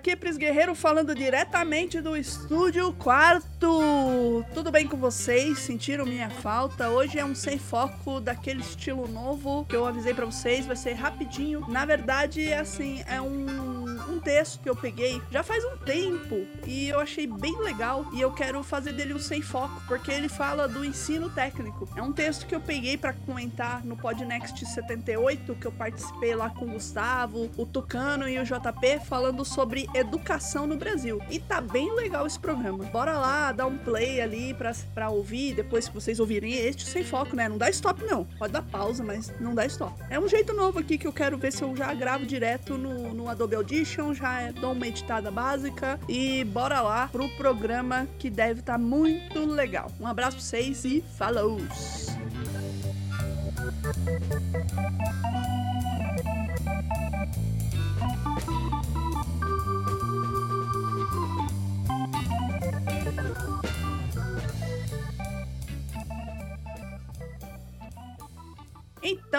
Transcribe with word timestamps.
Aqui 0.00 0.12
é 0.12 0.16
Pris 0.16 0.38
Guerreiro 0.38 0.74
falando 0.74 1.14
diretamente 1.14 2.00
do 2.00 2.16
estúdio 2.16 2.90
quarto. 2.94 4.42
Tudo 4.54 4.70
bem 4.70 4.88
com 4.88 4.96
vocês? 4.96 5.58
Sentiram 5.58 6.06
minha 6.06 6.30
falta? 6.30 6.88
Hoje 6.88 7.18
é 7.18 7.24
um 7.24 7.34
sem 7.34 7.58
foco 7.58 8.18
daquele 8.18 8.62
estilo 8.62 9.06
novo 9.06 9.66
que 9.66 9.76
eu 9.76 9.84
avisei 9.84 10.14
para 10.14 10.24
vocês. 10.24 10.64
Vai 10.64 10.76
ser 10.76 10.94
rapidinho. 10.94 11.66
Na 11.68 11.84
verdade, 11.84 12.50
assim, 12.50 13.04
é 13.06 13.20
um 13.20 13.80
um 14.10 14.18
texto 14.18 14.60
que 14.60 14.68
eu 14.68 14.76
peguei 14.76 15.20
já 15.30 15.42
faz 15.42 15.64
um 15.64 15.76
tempo 15.78 16.46
e 16.66 16.88
eu 16.88 17.00
achei 17.00 17.26
bem 17.26 17.56
legal 17.60 18.04
e 18.12 18.20
eu 18.20 18.32
quero 18.32 18.62
fazer 18.62 18.92
dele 18.92 19.14
um 19.14 19.18
sem 19.18 19.40
foco, 19.40 19.80
porque 19.86 20.10
ele 20.10 20.28
fala 20.28 20.68
do 20.68 20.84
ensino 20.84 21.30
técnico. 21.30 21.88
É 21.96 22.02
um 22.02 22.12
texto 22.12 22.46
que 22.46 22.54
eu 22.54 22.60
peguei 22.60 22.96
para 22.96 23.12
comentar 23.12 23.84
no 23.84 23.96
Podnext 23.96 24.64
78, 24.64 25.54
que 25.54 25.66
eu 25.66 25.72
participei 25.72 26.34
lá 26.34 26.50
com 26.50 26.66
o 26.66 26.72
Gustavo, 26.72 27.50
o 27.56 27.64
Tucano 27.64 28.28
e 28.28 28.38
o 28.38 28.44
JP 28.44 29.00
falando 29.06 29.44
sobre 29.44 29.88
educação 29.94 30.66
no 30.66 30.76
Brasil. 30.76 31.20
E 31.30 31.38
tá 31.38 31.60
bem 31.60 31.94
legal 31.94 32.26
esse 32.26 32.38
programa. 32.38 32.84
Bora 32.84 33.18
lá, 33.18 33.52
dar 33.52 33.66
um 33.66 33.78
play 33.78 34.20
ali 34.20 34.54
pra, 34.54 34.72
pra 34.94 35.10
ouvir, 35.10 35.54
depois 35.54 35.88
que 35.88 35.94
vocês 35.94 36.20
ouvirem 36.20 36.52
este 36.52 36.86
sem 36.86 37.04
foco, 37.04 37.34
né? 37.34 37.48
Não 37.48 37.58
dá 37.58 37.68
stop 37.70 38.04
não. 38.04 38.24
Pode 38.38 38.52
dar 38.52 38.62
pausa, 38.62 39.02
mas 39.02 39.32
não 39.40 39.54
dá 39.54 39.66
stop. 39.66 39.94
É 40.08 40.18
um 40.18 40.28
jeito 40.28 40.52
novo 40.52 40.78
aqui 40.78 40.98
que 40.98 41.06
eu 41.06 41.12
quero 41.12 41.36
ver 41.38 41.52
se 41.52 41.62
eu 41.62 41.74
já 41.74 41.92
gravo 41.94 42.26
direto 42.26 42.76
no, 42.76 43.14
no 43.14 43.28
Adobe 43.28 43.56
Audition 43.56 44.14
já 44.14 44.40
é, 44.40 44.52
dou 44.52 44.72
uma 44.72 44.86
editada 44.86 45.30
básica 45.30 45.98
e 46.08 46.44
bora 46.44 46.80
lá 46.80 47.08
pro 47.08 47.28
programa 47.30 48.06
que 48.18 48.30
deve 48.30 48.62
tá 48.62 48.78
muito 48.78 49.44
legal. 49.44 49.90
Um 50.00 50.06
abraço 50.06 50.36
pra 50.36 50.44
vocês 50.44 50.84
e 50.84 51.04
falou! 51.16 51.60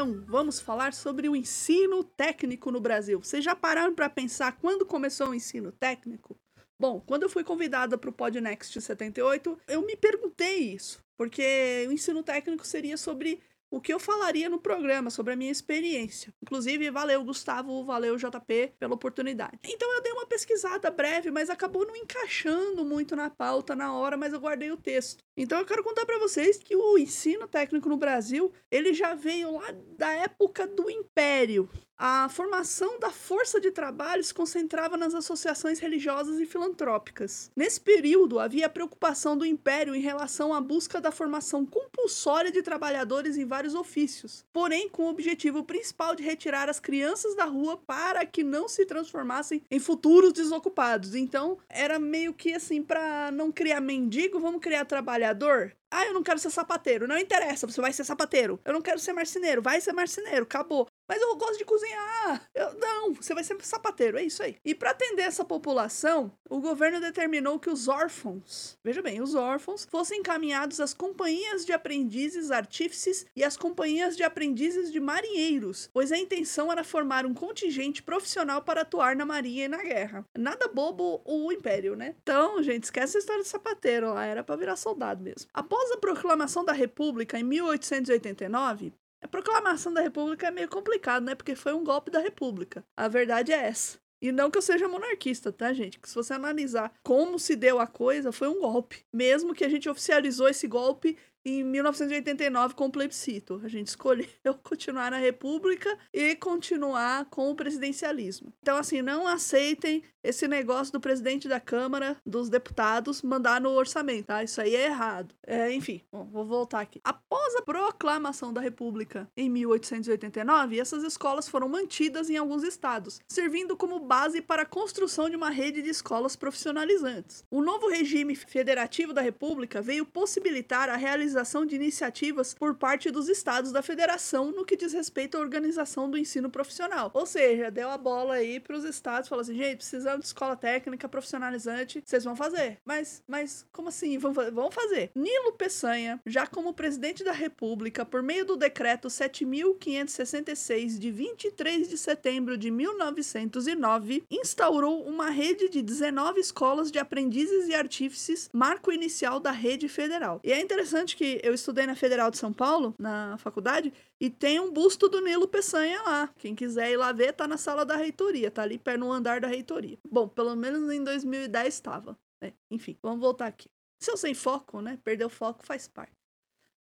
Então, 0.02 0.24
vamos 0.26 0.60
falar 0.60 0.96
sobre 0.96 1.30
o 1.30 1.36
ensino 1.36 2.04
técnico 2.04 2.72
no 2.72 2.82
Brasil. 2.82 3.22
Vocês 3.22 3.44
já 3.46 3.56
pararam 3.56 3.94
para 3.94 4.10
pensar 4.10 4.58
quando 4.58 4.84
começou 4.84 5.30
o 5.30 5.36
ensino 5.36 5.72
técnico? 5.72 6.36
Bom, 6.80 7.00
quando 7.00 7.22
eu 7.22 7.30
fui 7.30 7.44
convidada 7.44 8.00
para 8.00 8.10
o 8.10 8.14
Podnext 8.14 8.82
78, 8.82 9.60
eu 9.68 9.86
me 9.86 9.96
perguntei 9.96 10.74
isso, 10.74 11.00
porque 11.16 11.86
o 11.88 11.92
ensino 11.92 12.24
técnico 12.24 12.66
seria 12.66 12.98
sobre 12.98 13.44
o 13.72 13.80
que 13.80 13.94
eu 13.94 14.00
falaria 14.00 14.50
no 14.50 14.60
programa 14.60 15.10
sobre 15.10 15.32
a 15.32 15.36
minha 15.36 15.52
experiência. 15.52 16.34
Inclusive, 16.42 16.92
valeu, 16.92 17.24
Gustavo, 17.24 17.86
valeu, 17.86 18.18
JP, 18.18 18.74
pela 18.78 18.94
oportunidade. 18.94 19.58
Então, 19.64 19.92
eu 19.96 20.04
dei 20.04 20.12
uma 20.12 20.26
pesquisada 20.26 20.92
breve, 20.92 21.32
mas 21.32 21.50
acabou 21.50 21.88
não 21.88 21.96
encaixando 21.96 22.84
muito 22.84 23.16
na 23.16 23.30
pauta 23.30 23.74
na 23.74 23.94
hora, 23.94 24.18
mas 24.18 24.34
eu 24.34 24.40
guardei 24.42 24.72
o 24.72 24.78
texto. 24.78 25.24
Então, 25.38 25.58
eu 25.58 25.66
quero 25.66 25.84
contar 25.84 26.06
para 26.06 26.20
vocês 26.20 26.58
que 26.58 26.76
o 26.76 26.98
ensino 26.98 27.48
técnico 27.48 27.88
no 27.88 27.96
Brasil, 27.96 28.52
ele 28.70 28.94
já 28.94 29.16
veio 29.16 29.54
lá 29.54 29.72
da 29.98 30.12
época 30.12 30.68
do 30.68 30.90
Império 30.90 31.70
a 32.04 32.28
formação 32.30 33.00
da 33.00 33.12
força 33.12 33.62
de 33.62 33.70
trabalho 33.70 34.24
se 34.24 34.34
concentrava 34.34 34.98
nas 34.98 35.14
associações 35.14 35.78
religiosas 35.78 36.40
e 36.40 36.48
filantrópicas. 36.48 37.52
Nesse 37.56 37.80
período, 37.80 38.40
havia 38.40 38.66
a 38.66 38.70
preocupação 38.70 39.38
do 39.38 39.46
Império 39.46 39.94
em 39.94 40.02
relação 40.02 40.52
à 40.52 40.60
busca 40.60 41.00
da 41.00 41.12
formação 41.12 41.64
compulsória 41.64 42.52
de 42.52 42.64
trabalhadores 42.64 43.38
em 43.38 43.46
vários 43.46 43.76
ofícios, 43.76 44.44
porém 44.52 44.90
com 44.90 45.04
o 45.04 45.10
objetivo 45.10 45.64
principal 45.64 46.16
de 46.16 46.24
retirar 46.24 46.68
as 46.70 46.80
crianças 46.80 47.36
da 47.36 47.46
rua 47.46 47.78
para 47.78 48.26
que 48.26 48.44
não 48.44 48.68
se 48.68 48.84
transformassem 48.84 49.62
em 49.70 49.80
futuros 49.80 50.34
desocupados. 50.34 51.14
Então, 51.14 51.60
era 51.70 52.00
meio 52.00 52.34
que 52.34 52.52
assim, 52.56 52.82
para 52.82 53.30
não 53.30 53.52
criar 53.52 53.80
mendigo, 53.80 54.40
vamos 54.40 54.60
criar 54.60 54.86
trabalhador? 54.86 55.72
Ah, 55.94 56.06
eu 56.06 56.14
não 56.14 56.24
quero 56.24 56.40
ser 56.40 56.50
sapateiro. 56.50 57.06
Não 57.06 57.18
interessa, 57.18 57.68
você 57.68 57.82
vai 57.82 57.92
ser 57.92 58.06
sapateiro. 58.06 58.58
Eu 58.64 58.72
não 58.72 58.82
quero 58.82 58.98
ser 58.98 59.12
marceneiro. 59.12 59.62
Vai 59.62 59.82
ser 59.82 59.92
marceneiro. 59.92 60.44
Acabou. 60.44 60.88
Mas 61.12 61.22
eu 61.22 61.36
gosto 61.36 61.58
de 61.58 61.66
cozinhar. 61.66 62.50
Eu, 62.56 62.74
não, 62.76 63.14
você 63.14 63.34
vai 63.34 63.44
ser 63.44 63.58
sapateiro, 63.66 64.18
é 64.18 64.24
isso 64.24 64.42
aí. 64.42 64.56
E 64.64 64.74
para 64.74 64.92
atender 64.92 65.24
essa 65.24 65.44
população, 65.44 66.32
o 66.50 66.62
governo 66.62 67.02
determinou 67.02 67.60
que 67.60 67.70
os 67.70 67.90
órfãos, 67.90 68.80
veja 68.82 69.02
bem, 69.02 69.22
os 69.22 69.36
órfãos, 69.36 69.86
fossem 69.92 70.22
encaminhados 70.22 70.80
às 70.80 70.94
companhias 70.94 71.66
de 71.66 71.74
aprendizes 71.74 72.50
artífices 72.50 73.26
e 73.36 73.44
às 73.44 73.58
companhias 73.58 74.16
de 74.16 74.24
aprendizes 74.24 74.90
de 74.90 75.02
marinheiros, 75.02 75.90
pois 75.92 76.14
a 76.14 76.18
intenção 76.18 76.72
era 76.72 76.82
formar 76.82 77.26
um 77.26 77.34
contingente 77.34 78.02
profissional 78.02 78.62
para 78.62 78.84
atuar 78.84 79.14
na 79.14 79.26
marinha 79.26 79.66
e 79.66 79.68
na 79.68 79.84
guerra. 79.84 80.26
Nada 80.38 80.70
bobo 80.70 81.22
o 81.26 81.52
império, 81.52 81.94
né? 81.94 82.16
Então, 82.24 82.64
gente, 82.64 82.86
esquece 82.86 83.18
a 83.18 83.20
história 83.20 83.44
de 83.44 83.50
sapateiro 83.50 84.14
lá, 84.14 84.24
era 84.24 84.46
para 84.46 84.56
virar 84.56 84.78
soldado 84.78 85.22
mesmo. 85.22 85.50
Após 85.54 85.92
a 85.92 85.98
proclamação 85.98 86.64
da 86.64 86.72
República 86.72 87.38
em 87.38 87.44
1889, 87.44 88.94
a 89.22 89.28
proclamação 89.28 89.94
da 89.94 90.02
República 90.02 90.48
é 90.48 90.52
meio 90.52 90.68
complicado, 90.68 91.24
né? 91.24 91.36
Porque 91.36 91.56
foi 91.56 91.74
um 91.74 91.84
golpe 91.84 92.10
da 92.10 92.20
República. 92.20 92.84
A 92.98 93.08
verdade 93.08 93.52
é 93.52 93.68
essa. 93.68 94.00
E 94.22 94.32
não 94.32 94.52
que 94.52 94.58
eu 94.58 94.62
seja 94.62 94.88
monarquista, 94.88 95.52
tá, 95.52 95.74
gente? 95.74 96.00
Que 96.00 96.08
se 96.08 96.14
você 96.14 96.34
analisar 96.34 96.94
como 97.04 97.40
se 97.40 97.56
deu 97.56 97.80
a 97.80 97.88
coisa, 97.88 98.32
foi 98.32 98.48
um 98.48 98.60
golpe. 98.60 99.04
Mesmo 99.12 99.54
que 99.54 99.64
a 99.64 99.70
gente 99.70 99.90
oficializou 99.90 100.48
esse 100.48 100.68
golpe 100.68 101.18
em 101.46 101.64
1989 101.64 102.76
com 102.76 102.86
o 102.86 102.92
plebiscito. 102.92 103.62
A 103.64 103.68
gente 103.68 103.88
escolheu 103.88 104.28
continuar 104.64 105.12
na 105.12 105.18
República 105.18 105.98
e 106.14 106.36
continuar 106.36 107.26
com 107.26 107.52
o 107.52 107.56
presidencialismo. 107.56 108.54
Então, 108.62 108.78
assim, 108.78 109.02
não 109.02 109.28
aceitem 109.28 110.04
esse 110.24 110.48
negócio 110.48 110.94
do 110.94 111.00
presidente 111.00 111.48
da 111.48 111.60
Câmara, 111.60 112.16
dos 112.24 112.48
deputados, 112.48 113.24
mandar 113.24 113.60
no 113.60 113.72
orçamento, 113.72 114.28
tá? 114.28 114.44
Isso 114.44 114.62
aí 114.62 114.76
é 114.76 114.86
errado. 114.86 115.34
É, 115.46 115.74
enfim, 115.74 116.02
bom, 116.12 116.26
vou 116.26 116.46
voltar 116.46 116.82
aqui. 116.82 117.02
Após 117.04 117.56
a 117.56 117.62
proclamação 117.64 118.54
da 118.54 118.62
República 118.62 119.28
em 119.36 119.50
1889, 119.50 120.80
essas 120.80 121.04
escolas 121.04 121.50
foram 121.50 121.68
mantidas 121.68 122.30
em 122.30 122.38
alguns 122.38 122.64
estados, 122.64 123.20
servindo 123.28 123.76
como 123.76 124.00
base 124.00 124.42
para 124.42 124.62
a 124.62 124.66
construção 124.66 125.28
de 125.28 125.36
uma 125.36 125.50
rede 125.50 125.82
de 125.82 125.90
escolas 125.90 126.36
profissionalizantes. 126.36 127.44
O 127.50 127.62
novo 127.62 127.90
regime 127.90 128.36
federativo 128.36 129.14
da 129.14 129.22
República 129.22 129.82
veio 129.82 130.06
possibilitar 130.06 130.88
a 130.88 130.96
realização 130.96 131.31
realização 131.32 131.66
de 131.66 131.76
iniciativas 131.76 132.54
por 132.54 132.76
parte 132.76 133.10
dos 133.10 133.30
estados 133.30 133.72
da 133.72 133.82
federação 133.82 134.52
no 134.52 134.66
que 134.66 134.76
diz 134.76 134.94
respeito 134.94 135.38
à 135.38 135.40
organização 135.40 136.10
do 136.10 136.18
ensino 136.18 136.50
profissional. 136.50 137.10
Ou 137.14 137.26
seja, 137.26 137.72
deu 137.72 137.90
a 137.90 137.98
bola 137.98 138.36
aí 138.36 138.60
para 138.60 138.76
os 138.76 138.84
estados, 138.84 139.30
falou 139.30 139.42
assim: 139.42 139.56
gente, 139.56 139.78
precisamos 139.78 140.22
de 140.22 140.26
escola 140.28 140.56
técnica 140.56 141.08
profissionalizante, 141.08 142.04
vocês 142.06 142.24
vão 142.24 142.36
fazer. 142.36 142.80
Mas, 142.86 143.24
mas 143.28 143.66
como 143.72 143.90
assim? 143.90 144.18
Vão, 144.18 144.34
vão 144.34 144.70
fazer. 144.70 145.12
Nilo 145.16 145.54
Peçanha, 145.54 146.20
já 146.26 146.46
como 146.46 146.74
presidente 146.74 147.24
da 147.24 147.32
República, 147.32 148.06
por 148.06 148.22
meio 148.22 148.46
do 148.46 148.58
decreto 148.58 149.10
7566 149.10 151.00
de 151.00 151.12
23 151.12 151.88
de 151.88 151.98
setembro 151.98 152.58
de 152.58 152.70
1909, 152.70 154.24
instaurou 154.30 155.04
uma 155.04 155.30
rede 155.30 155.70
de 155.70 155.82
19 155.82 156.40
escolas 156.40 156.92
de 156.92 157.00
aprendizes 157.00 157.68
e 157.68 157.76
artífices, 157.76 158.50
marco 158.52 158.92
inicial 158.92 159.40
da 159.40 159.52
rede 159.52 159.88
federal. 159.88 160.42
E 160.44 160.52
é 160.52 160.60
interessante 160.60 161.16
que 161.16 161.21
que 161.22 161.40
eu 161.44 161.54
estudei 161.54 161.86
na 161.86 161.96
Federal 161.96 162.32
de 162.32 162.38
São 162.40 162.52
Paulo, 162.52 162.96
na 162.98 163.38
faculdade, 163.38 163.94
e 164.20 164.28
tem 164.28 164.60
um 164.60 164.74
busto 164.74 165.08
do 165.08 165.22
Nilo 165.22 165.48
Peçanha 165.48 166.02
lá. 166.02 166.28
Quem 166.40 166.56
quiser 166.56 166.90
ir 166.90 166.98
lá 166.98 167.12
ver, 167.12 167.34
tá 167.34 167.48
na 167.48 167.58
sala 167.58 167.86
da 167.86 167.96
reitoria, 167.96 168.50
tá 168.50 168.64
ali 168.64 168.80
perto 168.80 169.02
no 169.02 169.12
andar 169.12 169.40
da 169.40 169.48
reitoria. 169.48 170.00
Bom, 170.10 170.28
pelo 170.28 170.56
menos 170.56 170.92
em 170.92 171.04
2010 171.04 171.72
estava. 171.72 172.18
Né? 172.42 172.54
Enfim, 172.72 172.98
vamos 173.04 173.20
voltar 173.20 173.46
aqui. 173.46 173.70
Se 174.02 174.10
eu 174.10 174.18
sem 174.18 174.34
foco, 174.34 174.82
né? 174.82 174.98
Perder 175.04 175.26
o 175.26 175.30
foco 175.30 175.64
faz 175.64 175.88
parte. 175.88 176.12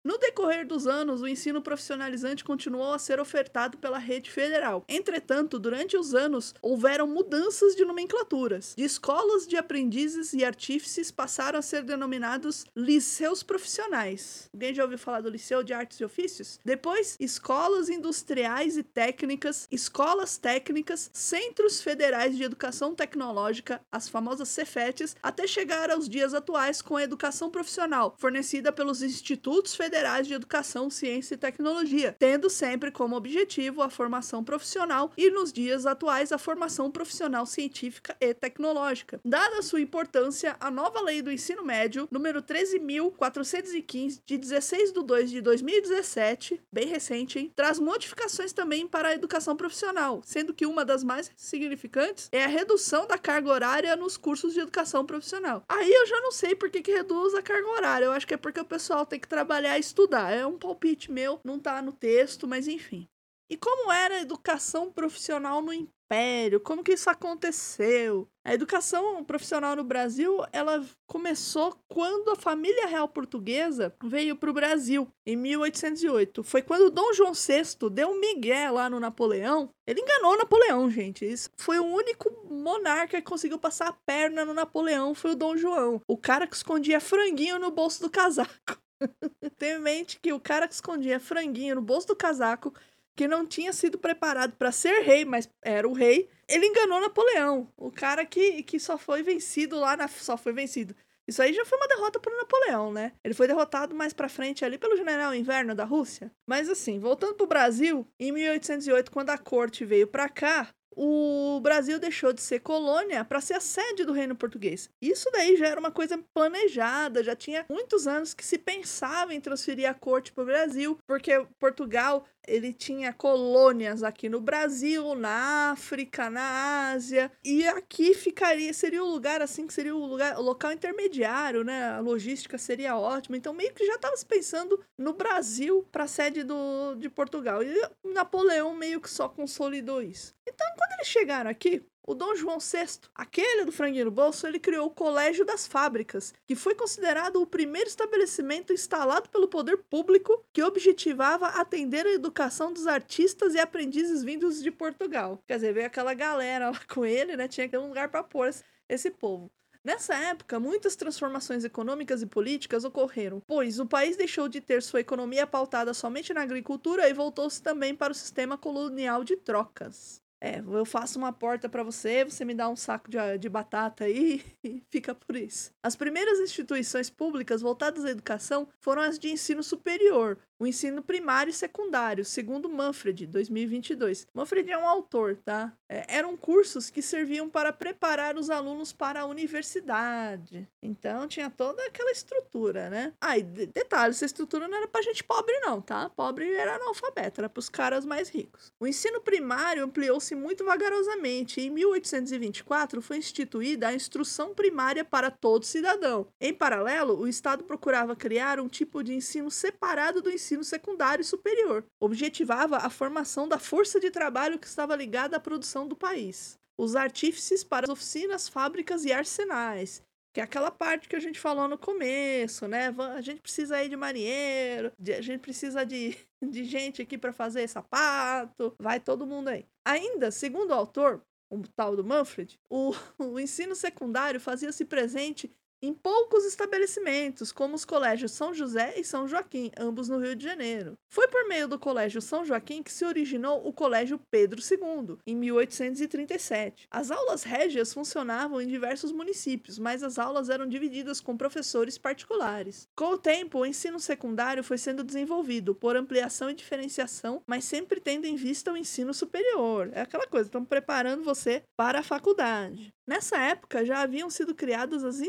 No 0.03 0.17
decorrer 0.17 0.67
dos 0.67 0.87
anos, 0.87 1.21
o 1.21 1.29
ensino 1.29 1.61
profissionalizante 1.61 2.43
continuou 2.43 2.95
a 2.95 2.99
ser 2.99 3.21
ofertado 3.21 3.77
pela 3.77 3.99
rede 3.99 4.31
federal. 4.31 4.83
Entretanto, 4.89 5.59
durante 5.59 5.95
os 5.95 6.15
anos, 6.15 6.55
houveram 6.63 7.07
mudanças 7.07 7.77
de 7.77 7.85
nomenclaturas. 7.85 8.75
De 8.75 8.83
escolas 8.83 9.47
de 9.47 9.59
aprendizes 9.59 10.33
e 10.33 10.43
artífices 10.43 11.11
passaram 11.11 11.59
a 11.59 11.63
ser 11.63 11.83
denominados 11.83 12.65
liceus 12.75 13.43
profissionais. 13.43 14.49
Alguém 14.55 14.73
já 14.73 14.85
ouviu 14.85 14.97
falar 14.97 15.21
do 15.21 15.29
Liceu 15.29 15.63
de 15.63 15.75
Artes 15.75 16.01
e 16.01 16.05
Ofícios? 16.05 16.59
Depois, 16.65 17.19
escolas 17.21 17.91
industriais 17.91 18.79
e 18.79 18.83
técnicas, 18.83 19.69
escolas 19.71 20.39
técnicas, 20.39 21.11
centros 21.13 21.83
federais 21.83 22.39
de 22.39 22.43
educação 22.43 22.95
tecnológica, 22.95 23.83
as 23.93 24.09
famosas 24.09 24.49
Cefetes, 24.49 25.15
até 25.23 25.47
chegar 25.47 25.91
aos 25.91 26.09
dias 26.09 26.33
atuais 26.33 26.81
com 26.81 26.97
a 26.97 27.03
educação 27.03 27.51
profissional, 27.51 28.15
fornecida 28.19 28.73
pelos 28.73 29.03
institutos 29.03 29.75
federais 29.75 29.90
federais 29.91 30.29
de 30.29 30.35
educação, 30.35 30.89
ciência 30.89 31.35
e 31.35 31.37
tecnologia, 31.37 32.15
tendo 32.17 32.49
sempre 32.49 32.93
como 32.93 33.17
objetivo 33.17 33.83
a 33.83 33.91
formação 33.91 34.45
profissional 34.45 35.11
e, 35.17 35.29
nos 35.31 35.53
dias 35.53 35.85
atuais, 35.85 36.31
a 36.31 36.39
formação 36.39 36.89
profissional 36.93 37.45
científica 37.45 38.17
e 38.21 38.33
tecnológica. 38.33 39.21
Dada 39.25 39.61
sua 39.63 39.81
importância, 39.81 40.57
a 40.61 40.71
nova 40.71 41.01
lei 41.01 41.23
do 41.23 41.33
ensino 41.33 41.65
médio, 41.65 42.07
número 42.09 42.41
13.415, 42.41 44.21
de 44.25 44.39
16 44.39 44.93
de 44.93 45.03
2 45.03 45.31
de 45.31 45.41
2017, 45.41 46.63
bem 46.73 46.87
recente, 46.87 47.41
hein, 47.41 47.53
traz 47.57 47.81
modificações 47.81 48.53
também 48.53 48.87
para 48.87 49.09
a 49.09 49.15
educação 49.15 49.57
profissional, 49.57 50.23
sendo 50.25 50.55
que 50.55 50.67
uma 50.67 50.85
das 50.85 51.03
mais 51.03 51.33
significantes 51.37 52.29
é 52.31 52.45
a 52.45 52.49
redução 52.49 53.09
da 53.09 53.19
carga 53.19 53.51
horária 53.51 53.97
nos 53.97 54.17
cursos 54.17 54.55
de 54.55 54.61
educação 54.61 55.05
profissional. 55.05 55.65
Aí 55.69 55.93
eu 55.93 56.07
já 56.07 56.21
não 56.21 56.31
sei 56.31 56.55
por 56.55 56.71
que, 56.71 56.81
que 56.81 56.93
reduz 56.93 57.35
a 57.35 57.43
carga 57.43 57.69
horária, 57.69 58.05
eu 58.05 58.13
acho 58.13 58.27
que 58.27 58.35
é 58.35 58.37
porque 58.37 58.61
o 58.61 58.65
pessoal 58.65 59.05
tem 59.05 59.19
que 59.19 59.27
trabalhar 59.27 59.80
estudar. 59.81 60.33
É 60.33 60.47
um 60.47 60.59
palpite 60.59 61.11
meu, 61.11 61.41
não 61.45 61.59
tá 61.59 61.83
no 61.83 61.93
texto, 61.93 62.47
mas 62.47 62.69
enfim. 62.69 63.09
E 63.51 63.57
como 63.57 63.91
era 63.91 64.15
a 64.15 64.21
educação 64.21 64.93
profissional 64.93 65.61
no 65.61 65.73
Império? 65.73 66.61
Como 66.61 66.85
que 66.85 66.93
isso 66.93 67.11
aconteceu? 67.11 68.29
A 68.47 68.55
educação 68.55 69.25
profissional 69.25 69.75
no 69.75 69.83
Brasil, 69.83 70.39
ela 70.53 70.87
começou 71.05 71.77
quando 71.89 72.31
a 72.31 72.37
família 72.37 72.87
real 72.87 73.09
portuguesa 73.09 73.93
veio 74.05 74.37
para 74.37 74.51
o 74.51 74.53
Brasil, 74.53 75.09
em 75.27 75.35
1808. 75.35 76.45
Foi 76.45 76.63
quando 76.63 76.93
Dom 76.93 77.13
João 77.13 77.33
VI 77.33 77.91
deu 77.91 78.11
um 78.11 78.21
migué 78.21 78.71
lá 78.71 78.89
no 78.89 79.01
Napoleão. 79.01 79.71
Ele 79.85 80.01
enganou 80.01 80.39
Napoleão, 80.39 80.89
gente. 80.89 81.25
Isso 81.25 81.51
foi 81.57 81.81
o 81.81 81.85
único 81.85 82.31
monarca 82.49 83.21
que 83.21 83.29
conseguiu 83.29 83.59
passar 83.59 83.89
a 83.89 83.97
perna 84.07 84.45
no 84.45 84.55
Napoleão, 84.55 85.13
foi 85.13 85.33
o 85.33 85.37
Dom 85.37 85.57
João. 85.57 86.01
O 86.07 86.17
cara 86.17 86.47
que 86.47 86.55
escondia 86.55 87.01
franguinho 87.01 87.59
no 87.59 87.73
bolso 87.73 88.01
do 88.01 88.09
casaco. 88.09 88.81
Tenha 89.59 89.77
em 89.77 89.81
mente 89.81 90.19
que 90.21 90.33
o 90.33 90.41
cara 90.41 90.69
que 90.69 90.75
escondia 90.75 91.21
franguinho 91.21 91.77
no 91.77 91.83
bolso 91.83 92.09
do 92.09 92.17
casaco 92.17 92.75
que 93.17 93.29
não 93.29 93.47
tinha 93.47 93.73
sido 93.73 93.99
preparado 93.99 94.53
para 94.57 94.73
ser 94.73 95.03
rei, 95.03 95.25
mas 95.25 95.49
era 95.63 95.87
o 95.87 95.93
rei, 95.93 96.29
ele 96.49 96.67
enganou 96.67 97.01
Napoleão, 97.01 97.69
o 97.77 97.91
cara 97.91 98.25
que, 98.25 98.63
que 98.63 98.81
só 98.81 98.97
foi 98.97 99.23
vencido 99.23 99.79
lá 99.79 99.97
na 99.97 100.09
só 100.09 100.37
foi 100.37 100.53
vencido. 100.53 100.95
Isso 101.29 101.43
aí 101.43 101.53
já 101.53 101.65
foi 101.65 101.79
uma 101.79 101.87
derrota 101.87 102.19
para 102.19 102.37
Napoleão, 102.37 102.93
né? 102.93 103.13
Ele 103.23 103.35
foi 103.35 103.47
derrotado 103.47 103.95
mais 103.95 104.13
para 104.13 104.29
frente 104.29 104.65
ali 104.65 104.77
pelo 104.79 104.97
general 104.97 105.33
Inverno 105.33 105.75
da 105.77 105.85
Rússia. 105.85 106.33
Mas 106.47 106.69
assim, 106.69 106.99
voltando 106.99 107.35
pro 107.35 107.47
Brasil, 107.47 108.05
em 108.19 108.33
1808, 108.33 109.13
quando 109.13 109.31
a 109.31 109.39
corte 109.39 109.85
veio 109.85 110.09
para 110.09 110.29
cá, 110.29 110.69
o 110.97 111.61
Brasil 111.63 111.99
deixou 111.99 112.33
de 112.33 112.41
ser 112.41 112.61
colônia 112.61 113.25
para 113.25 113.41
ser 113.41 113.55
a 113.55 113.61
sede 113.61 114.05
do 114.05 114.13
reino 114.13 114.35
português. 114.35 114.91
Isso 115.01 115.31
daí 115.33 115.57
já 115.57 115.69
era 115.69 115.81
uma 115.81 115.91
coisa 115.91 116.19
planejada, 116.35 117.25
já 117.25 117.37
tinha 117.37 117.65
muitos 117.69 118.07
anos 118.07 118.35
que 118.35 118.45
se 118.45 118.59
pensava 118.59 119.35
em 119.35 119.41
transferir 119.41 119.89
a 119.89 119.95
corte 119.95 120.33
para 120.33 120.43
o 120.43 120.47
Brasil, 120.47 120.99
porque 121.07 121.47
Portugal 121.59 122.25
ele 122.47 122.73
tinha 122.73 123.13
colônias 123.13 124.03
aqui 124.03 124.29
no 124.29 124.41
Brasil, 124.41 125.15
na 125.15 125.71
África, 125.71 126.29
na 126.31 126.91
Ásia, 126.91 127.31
e 127.45 127.67
aqui 127.69 128.15
ficaria, 128.15 128.73
seria 128.73 129.05
o 129.05 129.09
lugar 129.09 129.41
assim 129.41 129.67
que 129.67 129.73
seria 129.73 129.95
o 129.95 130.07
lugar, 130.07 130.39
o 130.39 130.43
local 130.43 130.73
intermediário, 130.73 131.63
né? 131.63 131.91
A 131.91 132.01
logística 132.01 132.59
seria 132.59 132.97
ótima. 132.97 133.37
Então 133.37 133.53
meio 133.53 133.73
que 133.73 133.87
já 133.87 133.95
estava 133.95 134.17
se 134.17 134.27
pensando 134.27 134.81
no 134.99 135.13
Brasil 135.13 135.87
para 135.93 136.07
sede 136.07 136.43
do 136.43 136.95
de 136.97 137.09
Portugal. 137.09 137.63
E 137.63 137.73
Napoleão 138.05 138.75
meio 138.75 139.01
que 139.01 139.11
só 139.11 139.29
consolidou 139.29 140.03
isso. 140.03 140.35
Então, 140.47 140.67
quando 140.81 140.93
eles 140.93 141.09
chegaram 141.09 141.51
aqui, 141.51 141.85
o 142.07 142.15
Dom 142.15 142.35
João 142.35 142.59
VI, 142.59 143.03
aquele 143.15 143.67
do 143.67 143.71
franguinho 143.71 144.07
no 144.07 144.11
bolso, 144.11 144.47
ele 144.47 144.59
criou 144.59 144.87
o 144.87 144.91
Colégio 144.91 145.45
das 145.45 145.67
Fábricas, 145.67 146.33
que 146.47 146.57
foi 146.57 146.75
considerado 146.75 147.37
o 147.37 147.47
primeiro 147.47 147.87
estabelecimento 147.87 148.73
instalado 148.73 149.29
pelo 149.29 149.47
poder 149.47 149.77
público 149.91 150.43
que 150.55 150.63
objetivava 150.63 151.49
atender 151.49 152.07
a 152.07 152.13
educação 152.13 152.73
dos 152.73 152.87
artistas 152.87 153.55
e 153.55 153.61
aprendizes 153.61 154.25
vindos 154.25 154.63
de 154.63 154.71
Portugal. 154.71 155.43
Quer 155.47 155.57
dizer, 155.57 155.75
veio 155.75 155.87
aquela 155.87 156.15
galera 156.15 156.71
lá 156.71 156.81
com 156.89 157.05
ele, 157.05 157.37
né? 157.37 157.47
Tinha 157.47 157.67
que 157.67 157.73
ter 157.73 157.79
um 157.79 157.89
lugar 157.89 158.09
para 158.09 158.25
pôr 158.25 158.49
esse 158.89 159.11
povo. 159.11 159.51
Nessa 159.85 160.15
época, 160.15 160.59
muitas 160.59 160.97
transformações 160.97 161.63
econômicas 161.63 162.23
e 162.23 162.27
políticas 162.27 162.85
ocorreram, 162.85 163.43
pois 163.47 163.79
o 163.79 163.87
país 163.87 164.17
deixou 164.17 164.49
de 164.49 164.63
ter 164.63 164.83
sua 164.83 165.01
economia 165.01 165.47
pautada 165.47 165.93
somente 165.93 166.33
na 166.33 166.41
agricultura 166.41 167.09
e 167.09 167.13
voltou-se 167.13 167.63
também 167.63 167.95
para 167.95 168.13
o 168.13 168.17
sistema 168.17 168.57
colonial 168.57 169.23
de 169.23 169.37
trocas. 169.37 170.23
É, 170.41 170.59
eu 170.61 170.85
faço 170.87 171.19
uma 171.19 171.33
porta 171.33 171.69
para 171.69 171.83
você, 171.83 172.25
você 172.25 172.45
me 172.45 172.55
dá 172.55 172.69
um 172.69 172.77
saco 172.77 173.11
de, 173.11 173.19
de 173.39 173.49
batata 173.49 174.05
aí 174.05 174.43
e 174.65 174.83
fica 174.89 175.15
por 175.15 175.37
isso. 175.37 175.71
As 175.83 175.95
primeiras 175.95 176.39
instituições 176.41 177.11
públicas 177.11 177.61
voltadas 177.61 178.05
à 178.05 178.11
educação 178.11 178.69
foram 178.81 179.03
as 179.03 179.19
de 179.19 179.31
ensino 179.31 179.63
superior, 179.63 180.39
o 180.61 180.67
ensino 180.67 181.03
primário 181.03 181.51
e 181.51 181.55
secundário, 181.55 182.23
segundo 182.23 182.69
Manfred, 182.69 183.27
2022. 183.27 184.27
Manfred 184.35 184.71
é 184.71 184.77
um 184.77 184.87
autor, 184.87 185.39
tá? 185.39 185.73
É, 185.89 186.05
eram 186.17 186.37
cursos 186.37 186.91
que 186.91 187.01
serviam 187.01 187.49
para 187.49 187.73
preparar 187.73 188.37
os 188.37 188.51
alunos 188.51 188.93
para 188.93 189.23
a 189.23 189.27
universidade. 189.27 190.69
Então 190.83 191.27
tinha 191.27 191.49
toda 191.49 191.83
aquela 191.87 192.11
estrutura, 192.11 192.91
né? 192.91 193.15
Ah, 193.19 193.39
e 193.39 193.43
detalhe, 193.43 194.11
essa 194.11 194.27
estrutura 194.27 194.69
não 194.69 194.77
era 194.77 194.87
para 194.87 195.01
gente 195.01 195.25
pobre 195.25 195.59
não, 195.61 195.81
tá? 195.81 196.11
Pobre 196.11 196.53
era 196.53 196.77
analfabeto, 196.77 197.41
era 197.41 197.49
para 197.49 197.61
os 197.61 197.71
caras 197.71 198.05
mais 198.05 198.29
ricos. 198.29 198.71
O 198.79 198.87
ensino 198.87 199.21
primário 199.23 199.83
ampliou-se 199.83 200.30
muito 200.35 200.65
vagarosamente 200.65 201.61
e 201.61 201.67
em 201.67 201.71
1824 201.71 203.01
foi 203.01 203.17
instituída 203.17 203.89
a 203.89 203.95
instrução 203.95 204.55
primária 204.55 205.05
para 205.05 205.31
todo 205.31 205.65
cidadão. 205.65 206.27
Em 206.41 206.53
paralelo, 206.53 207.19
o 207.19 207.27
Estado 207.27 207.65
procurava 207.65 208.15
criar 208.15 208.61
um 208.61 208.69
tipo 208.69 209.03
de 209.03 209.15
ensino 209.15 209.51
separado 209.51 210.21
do 210.21 210.31
ensino 210.31 210.51
ensino 210.51 210.65
secundário 210.65 211.23
e 211.23 211.25
superior. 211.25 211.85
Objetivava 212.01 212.79
a 212.79 212.91
formação 212.91 213.49
da 213.49 213.59
força 213.59 214.01
de 214.01 214.11
trabalho 214.11 214.59
que 214.59 214.67
estava 214.67 214.97
ligada 214.97 215.37
à 215.37 215.41
produção 215.41 215.87
do 215.87 215.97
país. 215.97 216.59
Os 216.79 216.97
artífices 216.97 217.63
para 217.63 217.85
as 217.85 217.91
oficinas, 217.91 218.49
fábricas 218.49 219.05
e 219.05 219.13
arsenais, 219.13 220.03
que 220.33 220.41
é 220.41 220.45
aquela 220.45 220.71
parte 220.71 221.09
que 221.09 221.17
a 221.17 221.21
gente 221.21 221.41
falou 221.41 221.67
no 221.67 221.77
começo, 221.77 222.69
né? 222.69 222.95
A 223.15 223.21
gente 223.21 223.41
precisa 223.41 223.77
aí 223.77 223.89
de 223.89 223.97
marinheiro, 223.97 224.93
a 225.17 225.21
gente 225.21 225.41
precisa 225.41 225.85
de, 225.85 226.17
de 226.43 226.65
gente 226.65 227.03
aqui 227.03 227.19
para 227.19 227.33
fazer 227.33 227.69
sapato, 227.69 228.75
vai 228.79 229.01
todo 229.01 229.27
mundo 229.27 229.49
aí. 229.49 229.67
Ainda, 229.85 230.31
segundo 230.31 230.71
o 230.71 230.75
autor, 230.75 231.25
o 231.51 231.63
tal 231.75 231.97
do 231.97 232.05
Manfred, 232.05 232.61
o, 232.71 232.93
o 233.19 233.41
ensino 233.41 233.75
secundário 233.75 234.41
fazia-se 234.41 234.85
presente 234.85 235.53
em 235.83 235.95
poucos 235.95 236.45
estabelecimentos, 236.45 237.53
como 237.53 237.75
os 237.75 237.85
colégios 237.85 238.33
São 238.33 238.53
José 238.53 238.95
e 238.97 239.05
São 239.05 239.27
Joaquim, 239.27 239.71
ambos 239.79 240.09
no 240.09 240.19
Rio 240.19 240.37
de 240.37 240.45
Janeiro. 240.45 240.95
Foi 241.09 241.27
por 241.29 241.49
meio 241.49 241.67
do 241.67 241.79
Colégio 241.79 242.21
São 242.21 242.45
Joaquim 242.45 242.83
que 242.83 242.93
se 242.93 243.05
originou 243.05 243.67
o 243.67 243.73
Colégio 243.73 244.21
Pedro 244.31 244.61
II, 244.61 245.17
em 245.27 245.35
1837. 245.35 246.87
As 246.91 247.11
aulas 247.11 247.43
régias 247.43 247.95
funcionavam 247.95 248.61
em 248.61 248.67
diversos 248.67 249.11
municípios, 249.11 249.79
mas 249.79 250.03
as 250.03 250.19
aulas 250.19 250.49
eram 250.49 250.67
divididas 250.67 251.21
com 251.21 251.37
professores 251.37 251.97
particulares. 251.97 252.87
Com 252.95 253.13
o 253.13 253.19
tempo, 253.19 253.61
o 253.61 253.67
ensino 253.67 253.99
secundário 253.99 254.63
foi 254.63 254.77
sendo 254.79 255.03
desenvolvido 255.03 255.75
por 255.75 255.97
ampliação 255.97 256.51
e 256.51 256.55
diferenciação, 256.55 257.43
mas 257.47 257.65
sempre 257.65 258.01
tendo 258.01 258.27
em 258.27 258.37
vista 258.37 258.73
o 258.73 258.77
ensino 258.77 259.15
superior. 259.15 259.91
É 259.93 260.03
aquela 260.03 260.27
coisa, 260.27 260.49
estão 260.49 260.65
preparando 260.65 261.25
você 261.25 261.63
para 261.77 262.01
a 262.01 262.03
faculdade. 262.03 262.93
Nessa 263.11 263.39
época 263.39 263.85
já 263.85 264.03
haviam 264.03 264.31
sido 264.31 264.55
criadas 264.55 265.03
as 265.03 265.21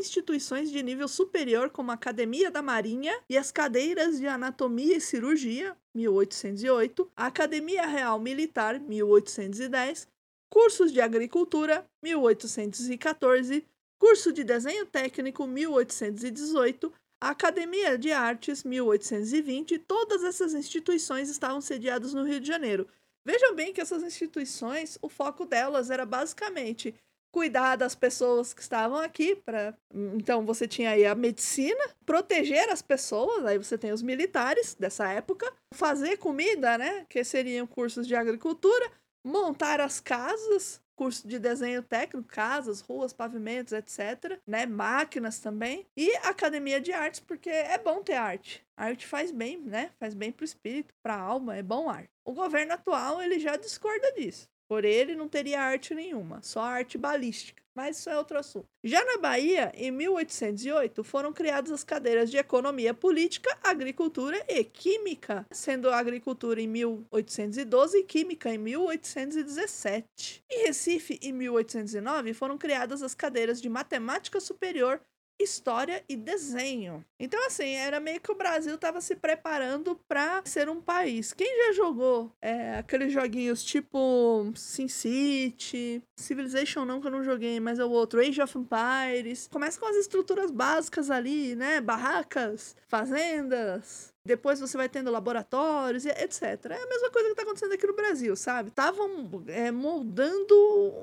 instituições 0.42 0.72
de 0.72 0.82
nível 0.82 1.06
superior, 1.06 1.70
como 1.70 1.92
a 1.92 1.94
Academia 1.94 2.50
da 2.50 2.60
Marinha 2.60 3.16
e 3.28 3.38
as 3.38 3.52
cadeiras 3.52 4.18
de 4.18 4.26
Anatomia 4.26 4.96
e 4.96 5.00
Cirurgia, 5.00 5.76
1808, 5.94 7.08
a 7.16 7.26
Academia 7.26 7.86
Real 7.86 8.18
Militar, 8.18 8.80
1810, 8.80 10.08
cursos 10.50 10.92
de 10.92 11.00
Agricultura, 11.00 11.86
1814, 12.02 13.64
curso 14.00 14.32
de 14.32 14.42
Desenho 14.42 14.84
Técnico, 14.84 15.46
1818, 15.46 16.92
a 17.20 17.30
Academia 17.30 17.96
de 17.96 18.10
Artes, 18.10 18.64
1820, 18.64 19.78
todas 19.78 20.24
essas 20.24 20.54
instituições 20.54 21.30
estavam 21.30 21.60
sediadas 21.60 22.12
no 22.12 22.24
Rio 22.24 22.40
de 22.40 22.48
Janeiro. 22.48 22.88
Vejam 23.24 23.54
bem 23.54 23.72
que 23.72 23.80
essas 23.80 24.02
instituições, 24.02 24.98
o 25.00 25.08
foco 25.08 25.46
delas 25.46 25.88
era 25.88 26.04
basicamente 26.04 26.92
cuidar 27.32 27.76
das 27.76 27.94
pessoas 27.94 28.52
que 28.52 28.60
estavam 28.60 28.98
aqui 28.98 29.34
para 29.34 29.74
então 30.14 30.44
você 30.44 30.68
tinha 30.68 30.90
aí 30.90 31.06
a 31.06 31.14
medicina 31.14 31.82
proteger 32.04 32.68
as 32.68 32.82
pessoas 32.82 33.44
aí 33.46 33.56
você 33.56 33.78
tem 33.78 33.90
os 33.90 34.02
militares 34.02 34.74
dessa 34.74 35.10
época 35.10 35.50
fazer 35.72 36.18
comida 36.18 36.76
né 36.76 37.06
que 37.08 37.24
seriam 37.24 37.66
cursos 37.66 38.06
de 38.06 38.14
agricultura 38.14 38.92
montar 39.24 39.80
as 39.80 39.98
casas 39.98 40.80
curso 40.94 41.26
de 41.26 41.38
desenho 41.38 41.82
técnico 41.82 42.28
casas 42.28 42.82
ruas 42.82 43.14
pavimentos 43.14 43.72
etc 43.72 44.38
né 44.46 44.66
máquinas 44.66 45.38
também 45.40 45.86
e 45.96 46.14
academia 46.18 46.80
de 46.80 46.92
artes 46.92 47.20
porque 47.20 47.48
é 47.48 47.78
bom 47.78 48.02
ter 48.02 48.14
arte. 48.14 48.62
A 48.76 48.84
arte 48.84 49.06
faz 49.06 49.30
bem 49.30 49.58
né 49.58 49.90
faz 49.98 50.12
bem 50.12 50.30
para 50.30 50.42
o 50.42 50.44
espírito 50.44 50.92
para 51.02 51.14
a 51.14 51.20
alma 51.20 51.56
é 51.56 51.62
bom 51.62 51.88
arte. 51.88 52.10
O 52.24 52.34
governo 52.34 52.74
atual 52.74 53.22
ele 53.22 53.38
já 53.38 53.56
discorda 53.56 54.12
disso 54.12 54.51
por 54.72 54.86
ele, 54.86 55.14
não 55.14 55.28
teria 55.28 55.60
arte 55.60 55.94
nenhuma, 55.94 56.40
só 56.40 56.60
arte 56.62 56.96
balística. 56.96 57.62
Mas 57.74 57.98
isso 57.98 58.08
é 58.08 58.16
outro 58.16 58.38
assunto. 58.38 58.66
Já 58.82 59.04
na 59.04 59.18
Bahia, 59.18 59.70
em 59.74 59.90
1808, 59.90 61.04
foram 61.04 61.30
criadas 61.30 61.70
as 61.70 61.84
cadeiras 61.84 62.30
de 62.30 62.38
Economia 62.38 62.94
Política, 62.94 63.54
Agricultura 63.62 64.42
e 64.48 64.64
Química, 64.64 65.46
sendo 65.50 65.90
Agricultura 65.90 66.58
em 66.58 66.66
1812 66.66 67.98
e 67.98 68.04
Química 68.04 68.48
em 68.48 68.56
1817. 68.56 70.42
Em 70.50 70.66
Recife, 70.66 71.18
em 71.20 71.32
1809, 71.34 72.32
foram 72.32 72.56
criadas 72.56 73.02
as 73.02 73.14
cadeiras 73.14 73.60
de 73.60 73.68
Matemática 73.68 74.40
Superior, 74.40 75.02
história 75.42 76.04
e 76.08 76.16
desenho. 76.16 77.04
Então, 77.18 77.46
assim, 77.46 77.74
era 77.74 78.00
meio 78.00 78.20
que 78.20 78.32
o 78.32 78.36
Brasil 78.36 78.74
estava 78.74 79.00
se 79.00 79.14
preparando 79.14 79.98
para 80.08 80.42
ser 80.44 80.68
um 80.68 80.80
país. 80.80 81.32
Quem 81.32 81.66
já 81.66 81.72
jogou 81.72 82.32
é, 82.40 82.78
aqueles 82.78 83.12
joguinhos 83.12 83.62
tipo 83.64 84.52
SimCity, 84.54 86.02
Civilization 86.16 86.84
não, 86.84 87.00
que 87.00 87.06
eu 87.06 87.10
não 87.10 87.22
joguei, 87.22 87.58
mas 87.60 87.78
é 87.78 87.84
o 87.84 87.90
outro, 87.90 88.20
Age 88.20 88.40
of 88.40 88.56
Empires. 88.56 89.48
Começa 89.50 89.78
com 89.78 89.86
as 89.86 89.96
estruturas 89.96 90.50
básicas 90.50 91.10
ali, 91.10 91.54
né? 91.54 91.80
Barracas, 91.80 92.76
fazendas, 92.88 94.11
depois 94.24 94.60
você 94.60 94.76
vai 94.76 94.88
tendo 94.88 95.10
laboratórios, 95.10 96.06
etc. 96.06 96.42
É 96.70 96.82
a 96.82 96.86
mesma 96.86 97.10
coisa 97.10 97.28
que 97.28 97.32
está 97.32 97.42
acontecendo 97.42 97.72
aqui 97.72 97.86
no 97.86 97.94
Brasil, 97.94 98.36
sabe? 98.36 98.68
Estavam 98.68 99.28
é, 99.48 99.70
moldando 99.70 100.54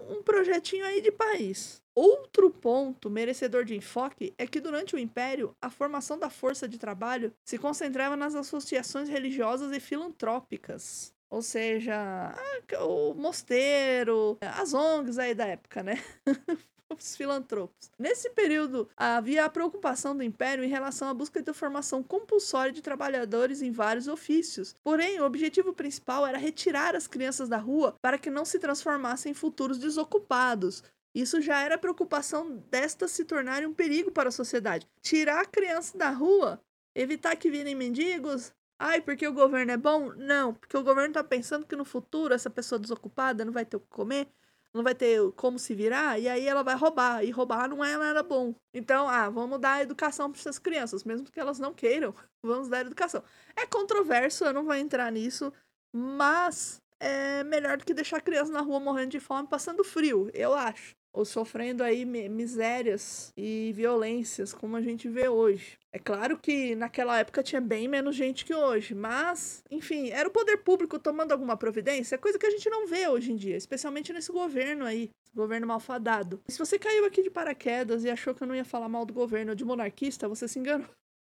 um 0.10 0.24
projetinho 0.24 0.86
aí 0.86 1.02
de 1.02 1.12
país. 1.12 1.82
Outro 1.94 2.50
ponto 2.50 3.10
merecedor 3.10 3.66
de 3.66 3.76
enfoque 3.76 4.34
é 4.38 4.48
que 4.48 4.62
durante 4.62 4.96
o 4.96 5.00
Império, 5.00 5.54
a 5.62 5.70
formação 5.70 6.18
da 6.18 6.30
força 6.30 6.68
de 6.68 6.78
trabalho 6.78 7.34
se 7.44 7.58
concentrava 7.58 8.16
nas 8.16 8.36
associações 8.36 9.10
religiosas 9.10 9.76
e 9.76 9.80
filantrópicas. 9.82 11.14
Ou 11.30 11.42
seja, 11.42 12.34
o 12.82 13.14
mosteiro, 13.14 14.38
as 14.42 14.74
ONGs 14.74 15.20
aí 15.20 15.36
da 15.36 15.46
época, 15.46 15.84
né? 15.84 16.02
os 16.98 17.16
filantropos. 17.16 17.92
Nesse 17.98 18.30
período, 18.32 18.90
havia 18.98 19.46
a 19.46 19.50
preocupação 19.50 20.16
do 20.16 20.24
Império 20.24 20.64
em 20.64 20.70
relação 20.70 21.08
à 21.08 21.14
busca 21.14 21.42
de 21.42 21.54
formação 21.54 22.02
compulsória 22.02 22.72
de 22.72 22.82
trabalhadores 22.82 23.62
em 23.62 23.72
vários 23.72 24.08
ofícios. 24.08 24.76
Porém, 24.84 25.20
o 25.20 25.26
objetivo 25.26 25.74
principal 25.74 26.26
era 26.26 26.38
retirar 26.38 26.96
as 26.96 27.08
crianças 27.08 27.48
da 27.48 27.58
rua 27.58 27.96
para 28.02 28.18
que 28.18 28.30
não 28.30 28.46
se 28.46 28.60
transformassem 28.60 29.32
em 29.32 29.36
futuros 29.36 29.78
desocupados. 29.78 30.84
Isso 31.14 31.42
já 31.42 31.60
era 31.60 31.78
preocupação 31.78 32.58
destas 32.70 33.12
se 33.12 33.26
tornarem 33.26 33.68
um 33.68 33.74
perigo 33.74 34.12
para 34.12 34.30
a 34.30 34.32
sociedade. 34.32 34.88
Tirar 35.02 35.42
a 35.42 35.46
criança 35.46 35.98
da 35.98 36.10
rua, 36.10 36.62
evitar 36.96 37.36
que 37.36 37.50
virem 37.50 37.76
mendigos. 37.76 38.52
Ai, 38.80 39.02
porque 39.02 39.28
o 39.28 39.34
governo 39.34 39.72
é 39.72 39.78
bom? 39.78 40.14
Não, 40.16 40.54
porque 40.54 40.78
o 40.78 40.84
governo 40.84 41.10
está 41.10 41.24
pensando 41.24 41.66
que 41.66 41.76
no 41.76 41.84
futuro 41.84 42.34
essa 42.34 42.50
pessoa 42.50 42.80
desocupada 42.80 43.44
não 43.44 43.52
vai 43.52 43.66
ter 43.66 43.76
o 43.76 43.82
que 43.82 43.90
comer 43.90 44.28
não 44.74 44.84
vai 44.84 44.94
ter 44.94 45.20
como 45.34 45.58
se 45.58 45.74
virar, 45.74 46.20
e 46.20 46.28
aí 46.28 46.48
ela 46.48 46.64
vai 46.64 46.76
roubar, 46.76 47.24
e 47.24 47.32
roubar 47.32 47.68
não 47.68 47.84
é 47.84 47.98
nada 47.98 48.22
bom. 48.22 48.54
Então, 48.74 49.08
ah, 49.08 49.30
vamos 49.30 49.60
dar 49.60 49.82
educação 49.82 50.32
para 50.32 50.40
essas 50.40 50.60
crianças, 50.60 51.04
mesmo 51.04 51.30
que 51.30 51.40
elas 51.40 51.60
não 51.60 51.74
queiram, 51.74 52.14
vamos 52.44 52.68
dar 52.70 52.82
educação. 52.82 53.24
É 53.56 53.66
controverso, 53.66 54.46
eu 54.46 54.54
não 54.54 54.64
vou 54.64 54.76
entrar 54.76 55.12
nisso, 55.12 55.52
mas 55.94 56.82
é 57.00 57.44
melhor 57.44 57.78
do 57.78 57.86
que 57.86 57.94
deixar 57.94 58.18
a 58.18 58.22
criança 58.22 58.52
na 58.52 58.62
rua 58.62 58.80
morrendo 58.80 59.12
de 59.12 59.20
fome, 59.20 59.48
passando 59.48 59.84
frio, 59.84 60.30
eu 60.34 60.54
acho 60.54 60.99
ou 61.14 61.26
sofrendo 61.26 61.84
aí 61.84 62.06
misérias 62.06 63.34
e 63.36 63.72
violências, 63.76 64.54
como 64.54 64.76
a 64.76 64.82
gente 64.82 65.08
vê 65.08 65.28
hoje. 65.28 65.78
É 65.92 65.98
claro 65.98 66.38
que 66.38 66.76
naquela 66.76 67.18
época 67.18 67.42
tinha 67.42 67.60
bem 67.60 67.88
menos 67.88 68.16
gente 68.16 68.46
que 68.46 68.54
hoje, 68.54 68.94
mas, 68.94 69.64
enfim, 69.72 70.10
era 70.10 70.30
o 70.30 70.32
poder 70.32 70.58
público 70.58 71.00
tomando 71.00 71.32
alguma 71.32 71.58
providência, 71.58 72.18
coisa 72.18 72.38
que 72.38 72.46
a 72.46 72.52
gente 72.52 72.70
não 72.70 72.86
vê 72.86 73.08
hoje 73.08 73.32
em 73.32 73.36
dia, 73.36 73.58
especialmente 73.58 74.14
nesse 74.14 74.32
governo 74.32 74.86
aí, 74.86 75.10
governo 75.34 75.66
malfadado. 75.66 76.42
Se 76.48 76.60
você 76.60 76.78
caiu 76.78 77.06
aqui 77.06 77.24
de 77.24 77.30
paraquedas 77.30 78.04
e 78.04 78.10
achou 78.10 78.36
que 78.36 78.44
eu 78.44 78.48
não 78.48 78.56
ia 78.56 78.66
falar 78.66 78.90
mal 78.90 79.06
do 79.06 79.14
governo 79.14 79.56
de 79.56 79.66
monarquista, 79.66 80.28
você 80.28 80.48
se 80.48 80.60
enganou. 80.60 80.88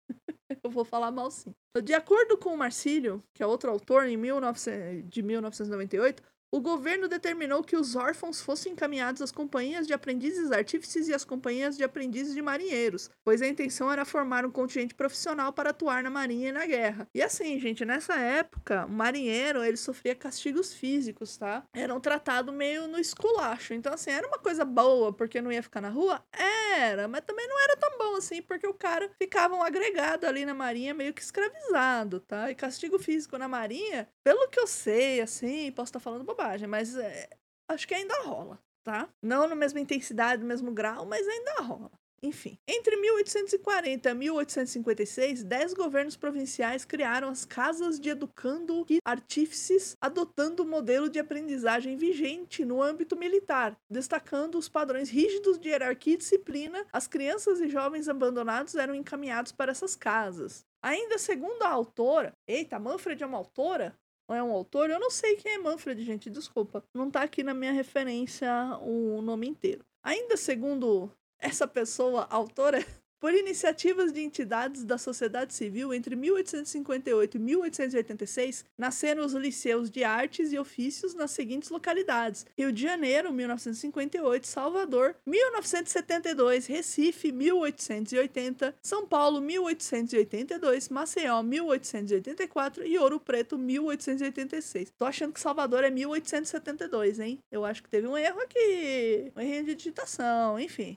eu 0.64 0.70
vou 0.70 0.84
falar 0.84 1.10
mal 1.10 1.30
sim. 1.30 1.52
De 1.82 1.92
acordo 1.92 2.38
com 2.38 2.54
o 2.54 2.56
Marcílio, 2.56 3.22
que 3.34 3.42
é 3.42 3.46
outro 3.46 3.70
autor 3.70 4.06
em 4.06 4.18
19... 4.18 5.02
de 5.02 5.22
1998, 5.22 6.22
o 6.52 6.60
governo 6.60 7.08
determinou 7.08 7.62
que 7.62 7.76
os 7.76 7.96
órfãos 7.96 8.40
fossem 8.40 8.72
encaminhados 8.72 9.20
às 9.20 9.32
companhias 9.32 9.86
de 9.86 9.92
aprendizes 9.92 10.52
artífices 10.52 11.08
e 11.08 11.14
às 11.14 11.24
companhias 11.24 11.76
de 11.76 11.84
aprendizes 11.84 12.34
de 12.34 12.42
marinheiros, 12.42 13.10
pois 13.24 13.42
a 13.42 13.46
intenção 13.46 13.90
era 13.90 14.04
formar 14.04 14.46
um 14.46 14.50
contingente 14.50 14.94
profissional 14.94 15.52
para 15.52 15.70
atuar 15.70 16.02
na 16.02 16.10
marinha 16.10 16.48
e 16.48 16.52
na 16.52 16.66
guerra. 16.66 17.08
E 17.14 17.22
assim, 17.22 17.58
gente, 17.58 17.84
nessa 17.84 18.14
época, 18.14 18.86
o 18.86 18.90
marinheiro, 18.90 19.64
ele 19.64 19.76
sofria 19.76 20.14
castigos 20.14 20.72
físicos, 20.72 21.36
tá? 21.36 21.64
Era 21.74 21.94
um 21.94 22.00
tratado 22.00 22.52
meio 22.52 22.86
no 22.86 22.98
esculacho. 22.98 23.74
Então, 23.74 23.92
assim, 23.92 24.10
era 24.10 24.26
uma 24.26 24.38
coisa 24.38 24.64
boa 24.64 25.12
porque 25.12 25.40
não 25.40 25.50
ia 25.50 25.62
ficar 25.62 25.80
na 25.80 25.88
rua? 25.88 26.24
Era, 26.32 27.08
mas 27.08 27.22
também 27.22 27.46
não 27.48 27.60
era 27.62 27.76
tão 27.76 27.98
bom 27.98 28.16
assim, 28.16 28.42
porque 28.42 28.66
o 28.66 28.74
cara 28.74 29.10
ficava 29.18 29.54
um 29.54 29.62
agregado 29.62 30.26
ali 30.26 30.44
na 30.44 30.54
marinha 30.54 30.94
meio 30.94 31.12
que 31.12 31.22
escravizado, 31.22 32.20
tá? 32.20 32.50
E 32.50 32.54
castigo 32.54 32.98
físico 32.98 33.36
na 33.38 33.48
marinha, 33.48 34.08
pelo 34.22 34.48
que 34.48 34.60
eu 34.60 34.66
sei, 34.66 35.20
assim, 35.20 35.72
posso 35.72 35.90
estar 35.90 36.00
falando 36.00 36.24
bobagem 36.36 36.68
mas 36.68 36.96
é, 36.96 37.28
acho 37.68 37.88
que 37.88 37.94
ainda 37.94 38.22
rola, 38.22 38.58
tá? 38.84 39.08
Não 39.22 39.48
na 39.48 39.54
mesma 39.54 39.80
intensidade, 39.80 40.42
no 40.42 40.48
mesmo 40.48 40.70
grau, 40.72 41.06
mas 41.06 41.26
ainda 41.26 41.62
rola. 41.62 41.90
Enfim, 42.22 42.58
entre 42.66 42.96
1840 42.96 44.10
e 44.10 44.14
1856, 44.14 45.44
dez 45.44 45.74
governos 45.74 46.16
provinciais 46.16 46.84
criaram 46.84 47.28
as 47.28 47.44
casas 47.44 48.00
de 48.00 48.08
educando 48.08 48.86
e 48.88 48.98
artífices, 49.04 49.94
adotando 50.00 50.62
o 50.62 50.66
modelo 50.66 51.10
de 51.10 51.18
aprendizagem 51.18 51.94
vigente 51.96 52.64
no 52.64 52.82
âmbito 52.82 53.16
militar, 53.16 53.76
destacando 53.88 54.56
os 54.56 54.68
padrões 54.68 55.10
rígidos 55.10 55.58
de 55.58 55.68
hierarquia 55.68 56.14
e 56.14 56.18
disciplina. 56.18 56.86
As 56.90 57.06
crianças 57.06 57.60
e 57.60 57.68
jovens 57.68 58.08
abandonados 58.08 58.74
eram 58.74 58.94
encaminhados 58.94 59.52
para 59.52 59.70
essas 59.70 59.94
casas. 59.94 60.64
Ainda 60.82 61.18
segundo 61.18 61.62
a 61.62 61.68
autora, 61.68 62.32
eita, 62.48 62.78
Manfred 62.78 63.22
é 63.22 63.26
uma 63.26 63.38
autora? 63.38 63.94
É 64.34 64.42
um 64.42 64.52
autor, 64.52 64.90
eu 64.90 64.98
não 64.98 65.10
sei 65.10 65.36
quem 65.36 65.52
é 65.52 65.58
Manfred, 65.58 66.02
gente, 66.04 66.28
desculpa. 66.28 66.82
Não 66.94 67.10
tá 67.10 67.22
aqui 67.22 67.42
na 67.42 67.54
minha 67.54 67.72
referência 67.72 68.50
o 68.80 69.22
nome 69.22 69.46
inteiro. 69.46 69.84
Ainda 70.02 70.36
segundo 70.36 71.10
essa 71.38 71.66
pessoa, 71.66 72.26
autora, 72.30 72.78
por 73.26 73.34
iniciativas 73.34 74.12
de 74.12 74.20
entidades 74.20 74.84
da 74.84 74.96
sociedade 74.96 75.52
civil, 75.52 75.92
entre 75.92 76.14
1858 76.14 77.36
e 77.36 77.40
1886, 77.40 78.64
nasceram 78.78 79.26
os 79.26 79.32
liceus 79.32 79.90
de 79.90 80.04
artes 80.04 80.52
e 80.52 80.58
ofícios 80.60 81.12
nas 81.12 81.32
seguintes 81.32 81.68
localidades: 81.68 82.46
Rio 82.56 82.70
de 82.70 82.80
Janeiro, 82.80 83.32
1958, 83.32 84.46
Salvador, 84.46 85.16
1972, 85.26 86.66
Recife, 86.68 87.32
1880, 87.32 88.72
São 88.80 89.04
Paulo, 89.04 89.40
1882, 89.40 90.88
Maceió, 90.88 91.42
1884 91.42 92.86
e 92.86 92.96
Ouro 92.96 93.18
Preto, 93.18 93.58
1886. 93.58 94.92
Tô 94.96 95.04
achando 95.04 95.32
que 95.32 95.40
Salvador 95.40 95.82
é 95.82 95.90
1872, 95.90 97.18
hein? 97.18 97.40
Eu 97.50 97.64
acho 97.64 97.82
que 97.82 97.88
teve 97.88 98.06
um 98.06 98.16
erro 98.16 98.40
aqui, 98.40 99.32
um 99.34 99.40
erro 99.40 99.66
de 99.66 99.74
digitação, 99.74 100.60
enfim. 100.60 100.96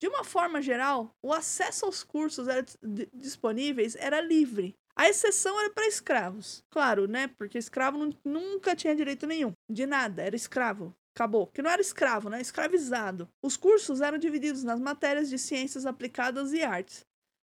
De 0.00 0.08
uma 0.08 0.24
forma 0.24 0.60
geral, 0.60 1.14
o 1.22 1.32
acesso 1.32 1.86
aos 1.86 2.04
cursos 2.04 2.48
era 2.48 2.64
disponíveis 3.14 3.96
era 3.96 4.20
livre. 4.20 4.76
A 4.94 5.08
exceção 5.08 5.58
era 5.60 5.70
para 5.70 5.86
escravos. 5.86 6.64
Claro, 6.70 7.06
né? 7.06 7.28
Porque 7.28 7.58
escravo 7.58 8.14
nunca 8.24 8.74
tinha 8.74 8.94
direito 8.94 9.26
nenhum. 9.26 9.52
De 9.68 9.86
nada, 9.86 10.22
era 10.22 10.36
escravo. 10.36 10.94
Acabou. 11.14 11.46
Que 11.46 11.62
não 11.62 11.70
era 11.70 11.80
escravo, 11.80 12.28
né? 12.28 12.40
Escravizado. 12.40 13.28
Os 13.42 13.56
cursos 13.56 14.00
eram 14.00 14.18
divididos 14.18 14.64
nas 14.64 14.80
matérias 14.80 15.28
de 15.28 15.38
ciências 15.38 15.86
aplicadas 15.86 16.52
e 16.52 16.62
artes. 16.62 17.04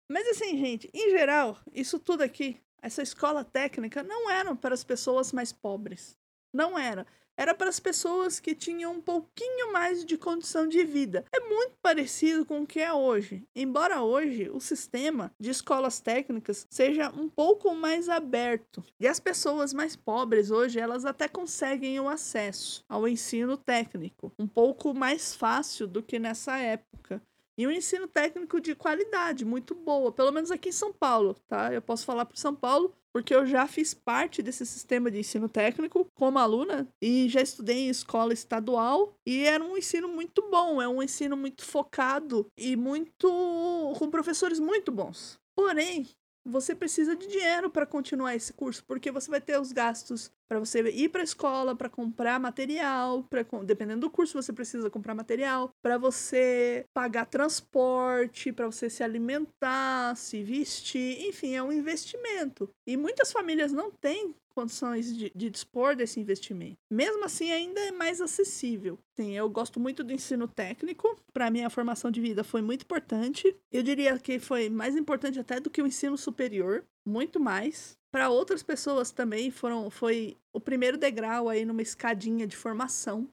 Mas 0.09 0.27
assim, 0.27 0.57
gente, 0.57 0.89
em 0.93 1.09
geral, 1.09 1.57
isso 1.73 1.97
tudo 1.97 2.21
aqui, 2.21 2.59
essa 2.81 3.01
escola 3.01 3.45
técnica, 3.45 4.03
não 4.03 4.29
eram 4.29 4.55
para 4.55 4.73
as 4.73 4.83
pessoas 4.83 5.31
mais 5.31 5.53
pobres. 5.53 6.17
Não 6.53 6.77
era 6.77 7.07
era 7.37 7.53
para 7.53 7.69
as 7.69 7.79
pessoas 7.79 8.39
que 8.39 8.53
tinham 8.53 8.93
um 8.93 9.01
pouquinho 9.01 9.71
mais 9.71 10.05
de 10.05 10.17
condição 10.17 10.67
de 10.67 10.83
vida. 10.83 11.25
É 11.33 11.39
muito 11.39 11.73
parecido 11.81 12.45
com 12.45 12.61
o 12.61 12.67
que 12.67 12.79
é 12.79 12.93
hoje. 12.93 13.43
Embora 13.55 14.01
hoje 14.01 14.49
o 14.53 14.59
sistema 14.59 15.31
de 15.39 15.49
escolas 15.49 15.99
técnicas 15.99 16.67
seja 16.69 17.09
um 17.09 17.29
pouco 17.29 17.73
mais 17.73 18.09
aberto. 18.09 18.83
E 18.99 19.07
as 19.07 19.19
pessoas 19.19 19.73
mais 19.73 19.95
pobres 19.95 20.51
hoje, 20.51 20.79
elas 20.79 21.05
até 21.05 21.27
conseguem 21.27 21.99
o 21.99 22.09
acesso 22.09 22.83
ao 22.87 23.07
ensino 23.07 23.57
técnico 23.57 24.31
um 24.37 24.47
pouco 24.47 24.93
mais 24.93 25.35
fácil 25.35 25.87
do 25.87 26.03
que 26.03 26.19
nessa 26.19 26.57
época. 26.57 27.21
E 27.57 27.67
um 27.67 27.71
ensino 27.71 28.07
técnico 28.07 28.59
de 28.59 28.73
qualidade, 28.73 29.45
muito 29.45 29.75
boa, 29.75 30.11
pelo 30.11 30.31
menos 30.31 30.51
aqui 30.51 30.69
em 30.69 30.73
São 30.73 30.93
Paulo, 30.93 31.35
tá? 31.47 31.73
Eu 31.73 31.81
posso 31.81 32.05
falar 32.05 32.25
para 32.25 32.37
São 32.37 32.55
Paulo 32.55 32.93
porque 33.13 33.35
eu 33.35 33.45
já 33.45 33.67
fiz 33.67 33.93
parte 33.93 34.41
desse 34.41 34.65
sistema 34.65 35.11
de 35.11 35.19
ensino 35.19 35.49
técnico 35.49 36.07
como 36.15 36.39
aluna 36.39 36.87
e 37.01 37.27
já 37.27 37.41
estudei 37.41 37.79
em 37.79 37.89
escola 37.89 38.33
estadual 38.33 39.13
e 39.25 39.43
era 39.43 39.63
um 39.63 39.77
ensino 39.77 40.07
muito 40.07 40.49
bom, 40.49 40.81
é 40.81 40.87
um 40.87 41.03
ensino 41.03 41.35
muito 41.35 41.63
focado 41.65 42.47
e 42.57 42.75
muito 42.75 43.27
com 43.97 44.09
professores 44.09 44.59
muito 44.59 44.91
bons. 44.91 45.37
Porém, 45.53 46.07
você 46.45 46.73
precisa 46.73 47.15
de 47.15 47.27
dinheiro 47.27 47.69
para 47.69 47.85
continuar 47.85 48.35
esse 48.35 48.53
curso, 48.53 48.83
porque 48.85 49.11
você 49.11 49.29
vai 49.29 49.41
ter 49.41 49.59
os 49.59 49.71
gastos 49.71 50.31
para 50.51 50.59
você 50.59 50.81
ir 50.89 51.07
para 51.07 51.21
a 51.21 51.23
escola, 51.23 51.73
para 51.73 51.87
comprar 51.87 52.37
material, 52.37 53.23
para 53.23 53.41
dependendo 53.63 54.01
do 54.01 54.09
curso 54.09 54.33
você 54.33 54.51
precisa 54.51 54.89
comprar 54.89 55.15
material, 55.15 55.73
para 55.81 55.97
você 55.97 56.85
pagar 56.93 57.25
transporte, 57.25 58.51
para 58.51 58.65
você 58.65 58.89
se 58.89 59.01
alimentar, 59.01 60.13
se 60.17 60.43
vestir, 60.43 61.25
enfim, 61.25 61.55
é 61.55 61.63
um 61.63 61.71
investimento. 61.71 62.69
E 62.85 62.97
muitas 62.97 63.31
famílias 63.31 63.71
não 63.71 63.91
têm 63.91 64.35
condições 64.53 65.15
de, 65.15 65.31
de, 65.33 65.49
dispor 65.49 65.95
desse 65.95 66.19
investimento. 66.19 66.75
Mesmo 66.91 67.23
assim, 67.23 67.51
ainda 67.51 67.79
é 67.79 67.91
mais 67.91 68.21
acessível. 68.21 68.99
Sim, 69.15 69.31
eu 69.31 69.49
gosto 69.49 69.79
muito 69.79 70.03
do 70.03 70.13
ensino 70.13 70.47
técnico. 70.47 71.17
Para 71.33 71.49
mim, 71.49 71.63
a 71.63 71.69
formação 71.69 72.11
de 72.11 72.21
vida 72.21 72.43
foi 72.43 72.61
muito 72.61 72.83
importante. 72.83 73.55
Eu 73.71 73.81
diria 73.81 74.19
que 74.19 74.39
foi 74.39 74.69
mais 74.69 74.95
importante 74.95 75.39
até 75.39 75.59
do 75.59 75.69
que 75.69 75.81
o 75.81 75.87
ensino 75.87 76.17
superior, 76.17 76.83
muito 77.05 77.39
mais 77.39 77.97
para 78.11 78.29
outras 78.29 78.61
pessoas 78.61 79.11
também 79.11 79.49
foram 79.49 79.89
foi 79.89 80.37
o 80.53 80.59
primeiro 80.59 80.97
degrau 80.97 81.47
aí 81.47 81.63
numa 81.63 81.81
escadinha 81.81 82.45
de 82.45 82.57
formação. 82.57 83.27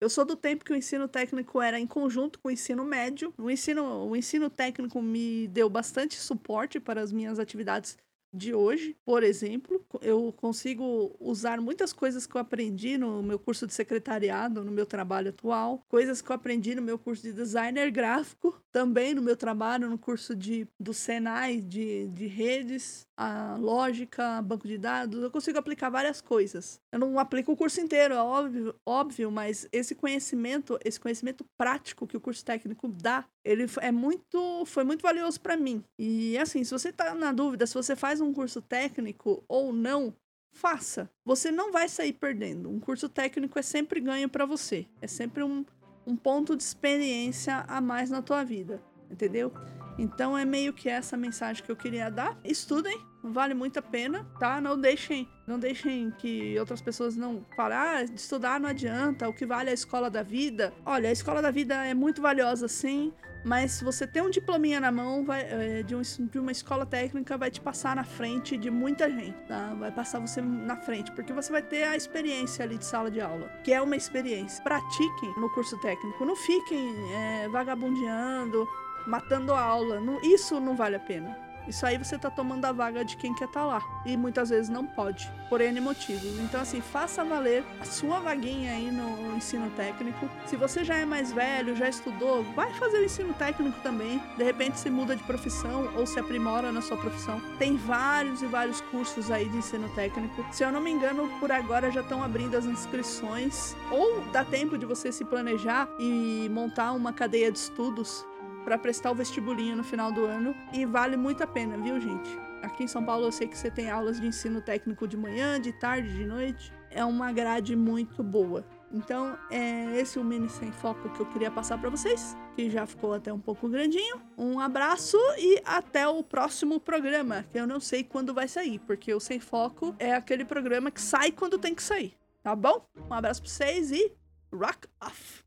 Eu 0.00 0.10
sou 0.10 0.24
do 0.24 0.36
tempo 0.36 0.64
que 0.64 0.72
o 0.72 0.76
ensino 0.76 1.08
técnico 1.08 1.62
era 1.62 1.78
em 1.78 1.86
conjunto 1.86 2.38
com 2.38 2.48
o 2.48 2.50
ensino 2.50 2.84
médio. 2.84 3.32
O 3.38 3.50
ensino, 3.50 4.06
o 4.06 4.16
ensino 4.16 4.50
técnico 4.50 5.00
me 5.00 5.46
deu 5.48 5.70
bastante 5.70 6.16
suporte 6.16 6.80
para 6.80 7.00
as 7.00 7.12
minhas 7.12 7.38
atividades 7.38 7.96
de 8.34 8.52
hoje, 8.54 8.96
por 9.04 9.22
exemplo, 9.22 9.84
eu 10.00 10.32
consigo 10.32 11.14
usar 11.20 11.60
muitas 11.60 11.92
coisas 11.92 12.26
que 12.26 12.36
eu 12.36 12.40
aprendi 12.40 12.98
no 12.98 13.22
meu 13.22 13.38
curso 13.38 13.66
de 13.66 13.72
secretariado, 13.72 14.64
no 14.64 14.72
meu 14.72 14.84
trabalho 14.84 15.30
atual, 15.30 15.82
coisas 15.88 16.20
que 16.20 16.30
eu 16.30 16.34
aprendi 16.34 16.74
no 16.74 16.82
meu 16.82 16.98
curso 16.98 17.22
de 17.22 17.32
designer 17.32 17.90
gráfico, 17.90 18.60
também 18.72 19.14
no 19.14 19.22
meu 19.22 19.36
trabalho 19.36 19.88
no 19.88 19.98
curso 19.98 20.34
de, 20.34 20.66
do 20.78 20.92
Senai, 20.92 21.60
de, 21.60 22.08
de 22.08 22.26
redes, 22.26 23.06
a 23.16 23.56
lógica, 23.56 24.42
banco 24.42 24.66
de 24.66 24.76
dados, 24.76 25.22
eu 25.22 25.30
consigo 25.30 25.58
aplicar 25.58 25.88
várias 25.88 26.20
coisas. 26.20 26.80
Eu 26.92 26.98
não 26.98 27.18
aplico 27.18 27.52
o 27.52 27.56
curso 27.56 27.80
inteiro, 27.80 28.14
é 28.14 28.22
óbvio, 28.22 28.74
óbvio, 28.84 29.30
mas 29.30 29.68
esse 29.72 29.94
conhecimento, 29.94 30.78
esse 30.84 30.98
conhecimento 30.98 31.44
prático 31.56 32.06
que 32.06 32.16
o 32.16 32.20
curso 32.20 32.44
técnico 32.44 32.88
dá, 32.88 33.24
ele 33.44 33.66
é 33.80 33.92
muito, 33.92 34.64
foi 34.64 34.84
muito 34.84 35.02
valioso 35.02 35.40
para 35.40 35.56
mim. 35.56 35.84
E 35.98 36.38
assim, 36.38 36.64
se 36.64 36.70
você 36.70 36.92
tá 36.92 37.14
na 37.14 37.32
dúvida 37.32 37.66
se 37.66 37.74
você 37.74 37.94
faz 37.94 38.20
um 38.20 38.32
curso 38.32 38.62
técnico 38.62 39.44
ou 39.46 39.72
não, 39.72 40.14
faça. 40.52 41.10
Você 41.24 41.50
não 41.50 41.70
vai 41.70 41.88
sair 41.88 42.12
perdendo. 42.12 42.70
Um 42.70 42.80
curso 42.80 43.08
técnico 43.08 43.58
é 43.58 43.62
sempre 43.62 44.00
ganho 44.00 44.28
para 44.28 44.46
você. 44.46 44.86
É 45.02 45.06
sempre 45.06 45.42
um, 45.42 45.64
um 46.06 46.16
ponto 46.16 46.56
de 46.56 46.62
experiência 46.62 47.64
a 47.68 47.80
mais 47.80 48.08
na 48.08 48.22
tua 48.22 48.42
vida, 48.44 48.82
entendeu? 49.10 49.52
Então 49.98 50.36
é 50.36 50.44
meio 50.44 50.72
que 50.72 50.88
essa 50.88 51.16
mensagem 51.16 51.62
que 51.62 51.70
eu 51.70 51.76
queria 51.76 52.10
dar. 52.10 52.36
Estudem, 52.44 53.00
vale 53.22 53.54
muito 53.54 53.78
a 53.78 53.82
pena, 53.82 54.26
tá? 54.38 54.60
Não 54.60 54.78
deixem, 54.78 55.28
não 55.46 55.58
deixem 55.58 56.10
que 56.18 56.58
outras 56.58 56.80
pessoas 56.80 57.16
não 57.16 57.44
falem, 57.56 57.78
ah, 57.78 58.02
estudar 58.02 58.60
não 58.60 58.68
adianta, 58.68 59.28
o 59.28 59.32
que 59.32 59.46
vale 59.46 59.68
é 59.68 59.72
a 59.72 59.74
escola 59.74 60.10
da 60.10 60.22
vida. 60.22 60.72
Olha, 60.84 61.08
a 61.08 61.12
escola 61.12 61.40
da 61.40 61.50
vida 61.50 61.74
é 61.86 61.94
muito 61.94 62.20
valiosa 62.20 62.68
sim, 62.68 63.12
mas 63.44 63.72
se 63.72 63.84
você 63.84 64.06
tem 64.06 64.22
um 64.22 64.30
diplominha 64.30 64.80
na 64.80 64.90
mão 64.90 65.22
vai, 65.22 65.42
é, 65.42 65.82
de, 65.82 65.94
um, 65.94 66.00
de, 66.00 66.38
uma 66.38 66.50
escola 66.50 66.86
técnica, 66.86 67.36
vai 67.36 67.50
te 67.50 67.60
passar 67.60 67.94
na 67.94 68.02
frente 68.02 68.56
de 68.56 68.70
muita 68.70 69.08
gente, 69.10 69.36
tá? 69.46 69.74
Vai 69.74 69.92
passar 69.92 70.18
você 70.18 70.40
na 70.40 70.76
frente, 70.76 71.12
porque 71.12 71.32
você 71.32 71.52
vai 71.52 71.62
ter 71.62 71.84
a 71.84 71.94
experiência 71.94 72.64
ali 72.64 72.78
de 72.78 72.86
sala 72.86 73.10
de 73.10 73.20
aula, 73.20 73.46
que 73.62 73.72
é 73.72 73.82
uma 73.82 73.96
experiência. 73.96 74.64
Pratiquem 74.64 75.34
no 75.38 75.50
curso 75.50 75.78
técnico, 75.80 76.24
não 76.24 76.34
fiquem 76.34 76.94
é, 77.12 77.48
vagabundeando, 77.50 78.66
matando 79.06 79.52
a 79.52 79.60
aula. 79.60 80.00
Isso 80.22 80.60
não 80.60 80.74
vale 80.74 80.96
a 80.96 81.00
pena. 81.00 81.44
Isso 81.66 81.86
aí 81.86 81.96
você 81.96 82.18
tá 82.18 82.30
tomando 82.30 82.64
a 82.64 82.72
vaga 82.72 83.04
de 83.04 83.16
quem 83.16 83.34
quer 83.34 83.46
estar 83.46 83.60
tá 83.60 83.66
lá. 83.66 83.82
E 84.04 84.16
muitas 84.16 84.50
vezes 84.50 84.68
não 84.68 84.86
pode, 84.86 85.30
por 85.48 85.60
N 85.60 85.80
motivos. 85.80 86.38
Então, 86.38 86.60
assim, 86.60 86.80
faça 86.80 87.24
valer 87.24 87.64
a 87.80 87.84
sua 87.84 88.20
vaguinha 88.20 88.72
aí 88.72 88.90
no 88.90 89.34
ensino 89.36 89.70
técnico. 89.70 90.28
Se 90.46 90.56
você 90.56 90.84
já 90.84 90.96
é 90.96 91.04
mais 91.04 91.32
velho, 91.32 91.74
já 91.74 91.88
estudou, 91.88 92.42
vai 92.54 92.72
fazer 92.74 92.98
o 92.98 93.04
ensino 93.04 93.32
técnico 93.34 93.78
também. 93.82 94.20
De 94.36 94.44
repente 94.44 94.78
se 94.78 94.90
muda 94.90 95.16
de 95.16 95.22
profissão 95.22 95.90
ou 95.96 96.06
se 96.06 96.18
aprimora 96.18 96.70
na 96.70 96.82
sua 96.82 96.96
profissão. 96.96 97.40
Tem 97.58 97.76
vários 97.76 98.42
e 98.42 98.46
vários 98.46 98.80
cursos 98.82 99.30
aí 99.30 99.48
de 99.48 99.56
ensino 99.56 99.88
técnico. 99.94 100.44
Se 100.52 100.64
eu 100.64 100.70
não 100.70 100.80
me 100.80 100.90
engano, 100.90 101.28
por 101.40 101.50
agora 101.50 101.90
já 101.90 102.02
estão 102.02 102.22
abrindo 102.22 102.56
as 102.56 102.66
inscrições. 102.66 103.74
Ou 103.90 104.20
dá 104.32 104.44
tempo 104.44 104.76
de 104.76 104.84
você 104.84 105.10
se 105.10 105.24
planejar 105.24 105.88
e 105.98 106.48
montar 106.52 106.92
uma 106.92 107.12
cadeia 107.12 107.50
de 107.50 107.58
estudos 107.58 108.26
para 108.64 108.78
prestar 108.78 109.10
o 109.10 109.14
vestibulinho 109.14 109.76
no 109.76 109.84
final 109.84 110.10
do 110.10 110.24
ano 110.24 110.56
e 110.72 110.84
vale 110.86 111.16
muito 111.16 111.42
a 111.42 111.46
pena, 111.46 111.76
viu, 111.76 112.00
gente? 112.00 112.30
Aqui 112.62 112.84
em 112.84 112.88
São 112.88 113.04
Paulo 113.04 113.26
eu 113.26 113.32
sei 113.32 113.46
que 113.46 113.58
você 113.58 113.70
tem 113.70 113.90
aulas 113.90 114.18
de 114.18 114.26
ensino 114.26 114.60
técnico 114.60 115.06
de 115.06 115.16
manhã, 115.16 115.60
de 115.60 115.72
tarde, 115.72 116.08
de 116.08 116.24
noite. 116.24 116.72
É 116.90 117.04
uma 117.04 117.30
grade 117.30 117.76
muito 117.76 118.22
boa. 118.22 118.64
Então, 118.90 119.36
é 119.50 119.98
esse 119.98 120.18
o 120.18 120.24
mini 120.24 120.48
sem 120.48 120.70
foco 120.70 121.10
que 121.10 121.20
eu 121.20 121.26
queria 121.26 121.50
passar 121.50 121.76
para 121.78 121.90
vocês, 121.90 122.36
que 122.54 122.70
já 122.70 122.86
ficou 122.86 123.12
até 123.12 123.32
um 123.32 123.40
pouco 123.40 123.68
grandinho. 123.68 124.22
Um 124.38 124.60
abraço 124.60 125.18
e 125.36 125.60
até 125.64 126.06
o 126.06 126.22
próximo 126.22 126.78
programa, 126.80 127.44
que 127.52 127.58
eu 127.58 127.66
não 127.66 127.80
sei 127.80 128.04
quando 128.04 128.32
vai 128.32 128.46
sair, 128.46 128.78
porque 128.78 129.12
o 129.12 129.20
sem 129.20 129.40
foco 129.40 129.94
é 129.98 130.14
aquele 130.14 130.44
programa 130.44 130.90
que 130.90 131.00
sai 131.00 131.32
quando 131.32 131.58
tem 131.58 131.74
que 131.74 131.82
sair, 131.82 132.14
tá 132.42 132.54
bom? 132.54 132.86
Um 133.10 133.12
abraço 133.12 133.42
para 133.42 133.50
vocês 133.50 133.90
e 133.90 134.12
rock 134.52 134.86
off. 135.02 135.43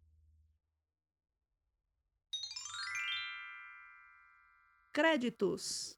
Créditos. 4.97 5.95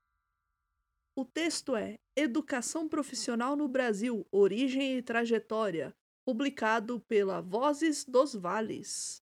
O 1.15 1.23
texto 1.23 1.73
é 1.73 1.97
Educação 2.17 2.89
Profissional 2.89 3.55
no 3.55 3.65
Brasil: 3.65 4.27
Origem 4.29 4.97
e 4.97 5.01
Trajetória, 5.01 5.95
publicado 6.25 6.99
pela 7.07 7.39
Vozes 7.39 8.03
dos 8.03 8.35
Vales. 8.35 9.23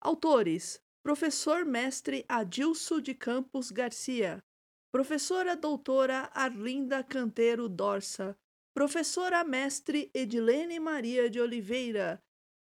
Autores: 0.00 0.82
Professor 1.02 1.66
Mestre 1.66 2.24
Adilson 2.26 3.02
de 3.02 3.14
Campos 3.14 3.70
Garcia, 3.70 4.42
Professora 4.90 5.54
Doutora 5.54 6.30
Arlinda 6.32 7.04
Canteiro 7.04 7.68
Dorsa, 7.68 8.34
Professora 8.72 9.44
Mestre 9.44 10.10
Edilene 10.14 10.80
Maria 10.80 11.28
de 11.28 11.38
Oliveira 11.38 12.18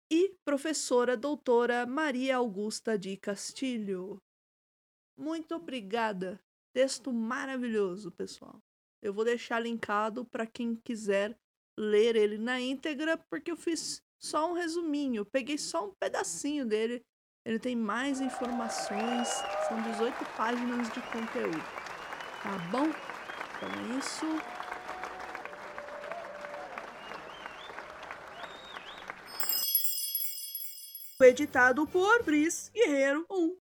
e 0.09 0.33
Professora 0.45 1.17
Doutora 1.17 1.85
Maria 1.85 2.37
Augusta 2.37 2.97
de 2.97 3.17
Castilho. 3.17 4.17
Muito 5.21 5.53
obrigada. 5.53 6.41
Texto 6.73 7.13
maravilhoso, 7.13 8.11
pessoal. 8.11 8.59
Eu 9.03 9.13
vou 9.13 9.23
deixar 9.23 9.59
linkado 9.59 10.25
para 10.25 10.47
quem 10.47 10.75
quiser 10.75 11.37
ler 11.77 12.15
ele 12.15 12.39
na 12.39 12.59
íntegra, 12.59 13.19
porque 13.29 13.51
eu 13.51 13.55
fiz 13.55 14.01
só 14.19 14.49
um 14.49 14.53
resuminho, 14.53 15.23
peguei 15.23 15.59
só 15.59 15.85
um 15.85 15.93
pedacinho 15.93 16.65
dele. 16.65 17.05
Ele 17.45 17.59
tem 17.59 17.75
mais 17.75 18.19
informações, 18.19 19.27
são 19.67 19.79
18 19.91 20.25
páginas 20.35 20.91
de 20.91 21.01
conteúdo. 21.11 21.61
Tá 22.41 22.57
bom? 22.71 22.87
Então 22.87 23.69
é 23.69 23.99
isso. 23.99 24.25
Editado 31.21 31.85
por 31.85 32.23
Bris 32.23 32.71
Guerreiro 32.73 33.23
1. 33.29 33.49